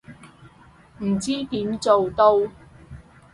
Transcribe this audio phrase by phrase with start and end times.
[1.03, 2.33] 唔知點做到